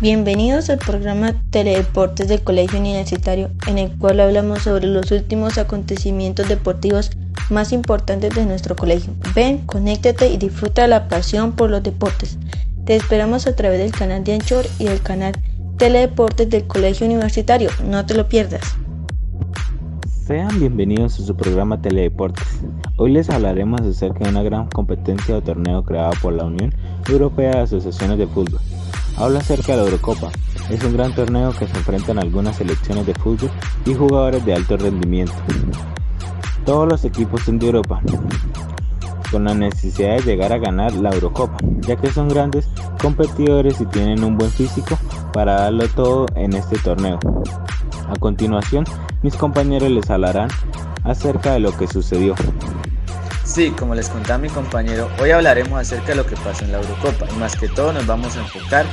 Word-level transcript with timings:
Bienvenidos 0.00 0.70
al 0.70 0.78
programa 0.78 1.34
Teledeportes 1.50 2.28
del 2.28 2.40
Colegio 2.44 2.78
Universitario, 2.78 3.50
en 3.66 3.78
el 3.78 3.90
cual 3.98 4.20
hablamos 4.20 4.62
sobre 4.62 4.86
los 4.86 5.10
últimos 5.10 5.58
acontecimientos 5.58 6.48
deportivos 6.48 7.10
más 7.50 7.72
importantes 7.72 8.32
de 8.32 8.46
nuestro 8.46 8.76
colegio. 8.76 9.12
Ven, 9.34 9.66
conéctate 9.66 10.28
y 10.28 10.36
disfruta 10.36 10.86
la 10.86 11.08
pasión 11.08 11.50
por 11.50 11.70
los 11.70 11.82
deportes. 11.82 12.38
Te 12.84 12.94
esperamos 12.94 13.48
a 13.48 13.56
través 13.56 13.80
del 13.80 13.90
canal 13.90 14.22
de 14.22 14.34
Anchor 14.34 14.66
y 14.78 14.84
del 14.84 15.02
canal 15.02 15.32
Teledeportes 15.78 16.48
del 16.48 16.68
Colegio 16.68 17.04
Universitario. 17.04 17.70
No 17.84 18.06
te 18.06 18.14
lo 18.14 18.28
pierdas. 18.28 18.76
Sean 20.06 20.60
bienvenidos 20.60 21.18
a 21.18 21.24
su 21.24 21.34
programa 21.34 21.82
Teledeportes. 21.82 22.46
Hoy 22.98 23.10
les 23.10 23.28
hablaremos 23.30 23.80
acerca 23.80 24.20
de 24.20 24.30
una 24.30 24.44
gran 24.44 24.68
competencia 24.68 25.36
o 25.36 25.42
torneo 25.42 25.82
creado 25.82 26.12
por 26.22 26.34
la 26.34 26.44
Unión 26.44 26.72
Europea 27.10 27.50
de 27.50 27.60
Asociaciones 27.62 28.16
de 28.16 28.28
Fútbol 28.28 28.60
habla 29.18 29.40
acerca 29.40 29.72
de 29.72 29.78
la 29.78 29.84
Eurocopa. 29.84 30.30
Es 30.70 30.82
un 30.84 30.92
gran 30.92 31.14
torneo 31.14 31.52
que 31.52 31.66
se 31.66 31.76
enfrentan 31.76 32.18
algunas 32.18 32.56
selecciones 32.56 33.06
de 33.06 33.14
fútbol 33.14 33.50
y 33.84 33.94
jugadores 33.94 34.44
de 34.44 34.54
alto 34.54 34.76
rendimiento. 34.76 35.32
Todos 36.64 36.88
los 36.88 37.04
equipos 37.04 37.42
son 37.42 37.58
de 37.58 37.66
Europa, 37.66 38.00
con 39.30 39.44
la 39.44 39.54
necesidad 39.54 40.16
de 40.16 40.22
llegar 40.22 40.52
a 40.52 40.58
ganar 40.58 40.92
la 40.92 41.10
Eurocopa, 41.10 41.56
ya 41.80 41.96
que 41.96 42.10
son 42.10 42.28
grandes 42.28 42.68
competidores 43.00 43.80
y 43.80 43.86
tienen 43.86 44.22
un 44.22 44.36
buen 44.36 44.50
físico 44.50 44.98
para 45.32 45.62
darlo 45.62 45.88
todo 45.88 46.26
en 46.34 46.52
este 46.52 46.78
torneo. 46.78 47.18
A 48.08 48.18
continuación, 48.18 48.84
mis 49.22 49.34
compañeros 49.34 49.90
les 49.90 50.08
hablarán 50.10 50.48
acerca 51.04 51.52
de 51.54 51.60
lo 51.60 51.76
que 51.76 51.86
sucedió. 51.86 52.34
Sí, 53.48 53.70
como 53.70 53.94
les 53.94 54.10
contaba 54.10 54.38
mi 54.38 54.50
compañero, 54.50 55.10
hoy 55.18 55.30
hablaremos 55.30 55.80
acerca 55.80 56.08
de 56.08 56.16
lo 56.16 56.26
que 56.26 56.36
pasó 56.36 56.66
en 56.66 56.72
la 56.72 56.80
Eurocopa 56.80 57.26
y 57.32 57.36
más 57.38 57.56
que 57.56 57.66
todo 57.66 57.94
nos 57.94 58.06
vamos 58.06 58.36
a 58.36 58.40
enfocar 58.40 58.84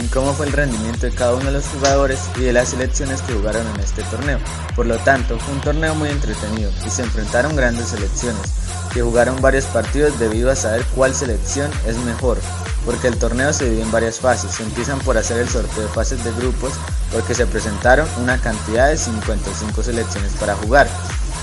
en 0.00 0.08
cómo 0.08 0.32
fue 0.32 0.46
el 0.46 0.52
rendimiento 0.54 1.04
de 1.04 1.12
cada 1.12 1.34
uno 1.34 1.44
de 1.44 1.52
los 1.52 1.66
jugadores 1.66 2.18
y 2.36 2.40
de 2.40 2.54
las 2.54 2.70
selecciones 2.70 3.20
que 3.20 3.34
jugaron 3.34 3.66
en 3.66 3.80
este 3.80 4.02
torneo. 4.04 4.38
Por 4.74 4.86
lo 4.86 4.96
tanto, 4.96 5.38
fue 5.38 5.52
un 5.52 5.60
torneo 5.60 5.94
muy 5.94 6.08
entretenido 6.08 6.72
y 6.86 6.88
se 6.88 7.02
enfrentaron 7.02 7.54
grandes 7.54 7.88
selecciones 7.88 8.54
que 8.94 9.02
jugaron 9.02 9.42
varios 9.42 9.66
partidos 9.66 10.18
debido 10.18 10.50
a 10.50 10.56
saber 10.56 10.82
cuál 10.94 11.14
selección 11.14 11.70
es 11.86 11.98
mejor, 11.98 12.38
porque 12.86 13.08
el 13.08 13.18
torneo 13.18 13.52
se 13.52 13.66
divide 13.66 13.82
en 13.82 13.92
varias 13.92 14.20
fases. 14.20 14.52
Se 14.52 14.62
empiezan 14.62 15.00
por 15.00 15.18
hacer 15.18 15.36
el 15.38 15.50
sorteo 15.50 15.82
de 15.82 15.88
fases 15.90 16.24
de 16.24 16.32
grupos 16.32 16.72
porque 17.12 17.34
se 17.34 17.46
presentaron 17.46 18.08
una 18.22 18.40
cantidad 18.40 18.88
de 18.88 18.96
55 18.96 19.82
selecciones 19.82 20.32
para 20.40 20.56
jugar 20.56 20.88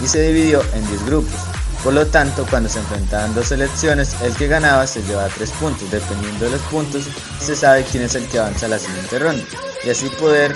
y 0.03 0.07
se 0.07 0.23
dividió 0.23 0.63
en 0.73 0.87
10 0.87 1.05
grupos. 1.05 1.54
Por 1.83 1.93
lo 1.93 2.07
tanto, 2.07 2.45
cuando 2.49 2.67
se 2.67 2.79
enfrentaban 2.79 3.35
dos 3.35 3.47
selecciones, 3.47 4.15
el 4.21 4.35
que 4.35 4.47
ganaba 4.47 4.87
se 4.87 5.03
llevaba 5.03 5.29
tres 5.29 5.51
puntos. 5.51 5.89
Dependiendo 5.91 6.45
de 6.45 6.51
los 6.51 6.61
puntos, 6.61 7.03
se 7.39 7.55
sabe 7.55 7.83
quién 7.83 8.03
es 8.03 8.15
el 8.15 8.27
que 8.27 8.39
avanza 8.39 8.65
a 8.65 8.69
la 8.69 8.79
siguiente 8.79 9.19
ronda. 9.19 9.43
Y 9.83 9.89
así 9.89 10.09
poder 10.09 10.55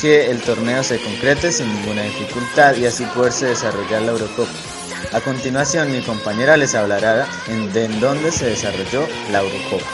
que 0.00 0.30
el 0.30 0.40
torneo 0.40 0.82
se 0.82 1.00
concrete 1.00 1.52
sin 1.52 1.72
ninguna 1.72 2.02
dificultad 2.02 2.74
y 2.76 2.86
así 2.86 3.04
poderse 3.14 3.46
desarrollar 3.46 4.02
la 4.02 4.12
Eurocopa. 4.12 4.50
A 5.12 5.20
continuación, 5.20 5.92
mi 5.92 6.00
compañera 6.00 6.56
les 6.56 6.74
hablará 6.74 7.26
de 7.46 7.84
en 7.84 8.00
dónde 8.00 8.32
se 8.32 8.46
desarrolló 8.46 9.06
la 9.30 9.40
Eurocopa. 9.40 9.84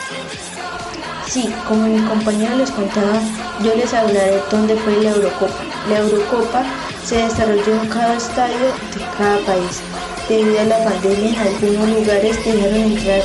Sí, 1.26 1.54
como 1.66 1.88
mi 1.88 2.00
compañera 2.08 2.54
les 2.54 2.70
contaba, 2.70 3.20
yo 3.62 3.74
les 3.74 3.92
hablaré 3.92 4.36
de 4.36 4.42
dónde 4.50 4.76
fue 4.76 5.02
la 5.02 5.10
Eurocopa. 5.10 5.62
La 5.90 5.98
Eurocopa 5.98 6.64
se 7.04 7.16
desarrolló 7.16 7.82
en 7.82 7.88
cada 7.88 8.14
estadio 8.16 8.66
de 8.66 9.04
cada 9.18 9.38
país. 9.40 9.82
Debido 10.28 10.60
a 10.60 10.64
la 10.64 10.84
pandemia, 10.84 11.30
en 11.30 11.38
algunos 11.38 11.88
lugares 11.88 12.44
dejaron 12.44 12.74
entrar 12.74 13.22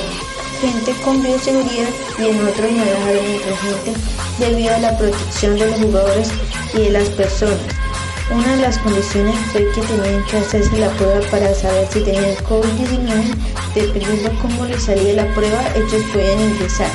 gente 0.62 0.94
con 1.04 1.22
bioseguridad 1.22 1.90
y 2.18 2.22
en 2.30 2.48
otros 2.48 2.72
no 2.72 2.86
dejaron 2.86 3.26
entrar 3.26 3.58
gente 3.58 3.94
debido 4.40 4.74
a 4.74 4.80
la 4.80 4.98
protección 4.98 5.60
de 5.60 5.68
los 5.68 5.80
jugadores 5.82 6.30
y 6.74 6.78
de 6.78 6.90
las 6.92 7.10
personas. 7.10 7.60
Una 8.32 8.56
de 8.56 8.62
las 8.62 8.78
condiciones 8.78 9.36
fue 9.52 9.68
que 9.72 9.82
tenían 9.82 10.24
que 10.28 10.38
hacerse 10.38 10.78
la 10.78 10.90
prueba 10.92 11.20
para 11.30 11.54
saber 11.54 11.86
si 11.92 12.00
tenían 12.00 12.36
COVID-19. 12.38 13.36
Dependiendo 13.76 14.32
cómo 14.42 14.66
les 14.66 14.84
salía 14.84 15.14
la 15.14 15.34
prueba, 15.34 15.62
ellos 15.76 16.04
podían 16.14 16.40
ingresar. 16.40 16.90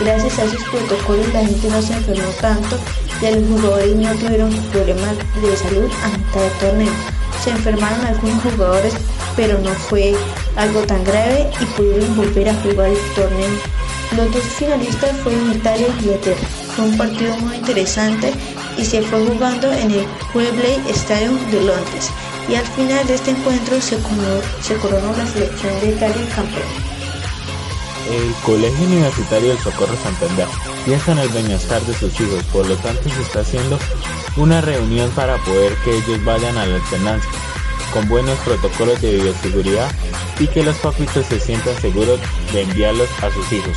Gracias 0.00 0.36
a 0.40 0.44
esos 0.44 0.64
protocolos 0.64 1.32
la 1.32 1.46
gente 1.46 1.68
no 1.68 1.80
se 1.80 1.92
enfermó 1.92 2.28
tanto 2.40 2.76
y 3.22 3.34
los 3.34 3.48
jugadores 3.48 3.94
no 3.94 4.14
tuvieron 4.16 4.50
problemas 4.72 5.16
de 5.40 5.56
salud 5.56 5.88
a 6.02 6.08
mitad 6.08 6.40
del 6.40 6.52
torneo. 6.58 7.23
Se 7.42 7.50
enfermaron 7.50 8.04
algunos 8.06 8.42
jugadores 8.42 8.94
pero 9.36 9.58
no 9.58 9.70
fue 9.70 10.14
algo 10.56 10.80
tan 10.82 11.02
grave 11.04 11.50
y 11.60 11.64
pudieron 11.76 12.16
volver 12.16 12.48
a 12.48 12.54
jugar 12.54 12.90
el 12.90 13.14
torneo. 13.14 13.50
Los 14.16 14.32
dos 14.32 14.42
finalistas 14.42 15.16
fueron 15.18 15.52
Italia 15.52 15.86
y 15.88 16.04
Inglaterra. 16.04 16.46
Fue 16.76 16.84
un 16.84 16.96
partido 16.96 17.36
muy 17.38 17.56
interesante 17.56 18.32
y 18.76 18.84
se 18.84 19.02
fue 19.02 19.26
jugando 19.26 19.72
en 19.72 19.90
el 19.90 20.06
Wembley 20.34 20.80
Stadium 20.90 21.38
de 21.50 21.62
Londres. 21.62 22.10
Y 22.48 22.54
al 22.54 22.66
final 22.66 23.06
de 23.06 23.14
este 23.14 23.30
encuentro 23.30 23.80
se 23.80 23.96
coronó, 23.98 24.40
se 24.60 24.74
coronó 24.76 25.16
la 25.16 25.26
selección 25.26 25.80
de 25.80 25.88
Italia 25.88 26.28
campeón. 26.34 26.93
El 28.10 28.34
Colegio 28.44 28.86
Universitario 28.86 29.48
del 29.48 29.58
Socorro 29.58 29.96
Santander 30.02 30.46
piensa 30.84 31.12
en 31.12 31.18
el 31.18 31.28
bienestar 31.30 31.80
de 31.82 31.94
sus 31.94 32.20
hijos, 32.20 32.42
por 32.52 32.66
lo 32.66 32.76
tanto 32.76 33.08
se 33.08 33.22
está 33.22 33.40
haciendo 33.40 33.78
una 34.36 34.60
reunión 34.60 35.10
para 35.10 35.36
poder 35.38 35.74
que 35.84 35.96
ellos 35.96 36.24
vayan 36.24 36.56
a 36.58 36.66
la 36.66 36.76
alternancia 36.76 37.30
con 37.92 38.08
buenos 38.08 38.38
protocolos 38.40 39.00
de 39.00 39.12
bioseguridad 39.12 39.90
y 40.38 40.48
que 40.48 40.64
los 40.64 40.76
papitos 40.76 41.26
se 41.26 41.38
sientan 41.38 41.80
seguros 41.80 42.20
de 42.52 42.62
enviarlos 42.62 43.08
a 43.22 43.30
sus 43.30 43.52
hijos. 43.52 43.76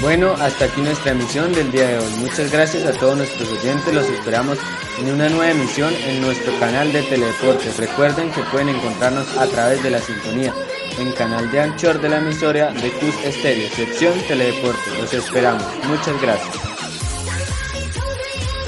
Bueno, 0.00 0.34
hasta 0.38 0.66
aquí 0.66 0.80
nuestra 0.80 1.10
emisión 1.10 1.52
del 1.52 1.72
día 1.72 1.88
de 1.88 1.98
hoy. 1.98 2.12
Muchas 2.18 2.52
gracias 2.52 2.86
a 2.86 2.92
todos 2.92 3.16
nuestros 3.16 3.48
oyentes. 3.48 3.92
Los 3.92 4.06
esperamos 4.06 4.58
en 5.00 5.12
una 5.12 5.28
nueva 5.28 5.50
emisión 5.50 5.92
en 6.06 6.20
nuestro 6.20 6.56
canal 6.60 6.92
de 6.92 7.02
Teledeportes. 7.02 7.76
Recuerden 7.78 8.30
que 8.30 8.42
pueden 8.42 8.68
encontrarnos 8.68 9.26
a 9.36 9.46
través 9.46 9.82
de 9.82 9.90
la 9.90 10.00
sintonía 10.00 10.54
en 10.98 11.12
canal 11.12 11.50
de 11.50 11.60
Anchor 11.60 12.00
de 12.00 12.08
la 12.08 12.18
emisora 12.18 12.72
de 12.72 12.90
CUS 12.92 13.24
Estéreo, 13.24 13.68
sección 13.70 14.18
Teledeportes. 14.26 14.98
Los 14.98 15.12
esperamos. 15.12 15.64
Muchas 15.88 16.20
gracias. 16.20 16.77